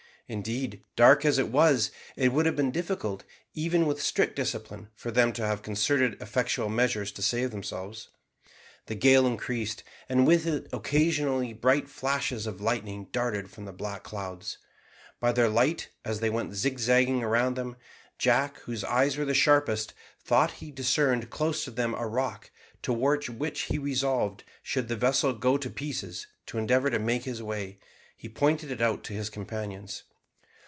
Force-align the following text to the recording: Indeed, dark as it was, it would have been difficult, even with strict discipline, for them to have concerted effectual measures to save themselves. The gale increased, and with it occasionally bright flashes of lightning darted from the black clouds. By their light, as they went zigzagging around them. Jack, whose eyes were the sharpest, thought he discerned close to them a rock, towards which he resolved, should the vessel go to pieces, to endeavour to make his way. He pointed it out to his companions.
Indeed, 0.27 0.85
dark 0.95 1.25
as 1.25 1.37
it 1.37 1.49
was, 1.49 1.91
it 2.15 2.31
would 2.31 2.45
have 2.45 2.55
been 2.55 2.71
difficult, 2.71 3.25
even 3.53 3.85
with 3.85 4.01
strict 4.01 4.33
discipline, 4.37 4.87
for 4.95 5.11
them 5.11 5.33
to 5.33 5.45
have 5.45 5.61
concerted 5.61 6.13
effectual 6.21 6.69
measures 6.69 7.11
to 7.11 7.21
save 7.21 7.51
themselves. 7.51 8.07
The 8.85 8.95
gale 8.95 9.27
increased, 9.27 9.83
and 10.07 10.25
with 10.25 10.45
it 10.47 10.67
occasionally 10.71 11.51
bright 11.51 11.89
flashes 11.89 12.47
of 12.47 12.61
lightning 12.61 13.09
darted 13.11 13.51
from 13.51 13.65
the 13.65 13.73
black 13.73 14.03
clouds. 14.03 14.57
By 15.19 15.33
their 15.33 15.49
light, 15.49 15.89
as 16.05 16.21
they 16.21 16.29
went 16.29 16.55
zigzagging 16.55 17.21
around 17.21 17.55
them. 17.57 17.75
Jack, 18.17 18.57
whose 18.59 18.85
eyes 18.85 19.17
were 19.17 19.25
the 19.25 19.33
sharpest, 19.33 19.93
thought 20.23 20.51
he 20.51 20.71
discerned 20.71 21.29
close 21.29 21.65
to 21.65 21.71
them 21.71 21.93
a 21.93 22.07
rock, 22.07 22.51
towards 22.81 23.29
which 23.29 23.63
he 23.63 23.77
resolved, 23.77 24.45
should 24.63 24.87
the 24.87 24.95
vessel 24.95 25.33
go 25.33 25.57
to 25.57 25.69
pieces, 25.69 26.25
to 26.45 26.57
endeavour 26.57 26.89
to 26.89 26.99
make 26.99 27.25
his 27.25 27.43
way. 27.43 27.79
He 28.15 28.29
pointed 28.29 28.71
it 28.71 28.79
out 28.81 29.03
to 29.03 29.13
his 29.13 29.29
companions. 29.29 30.03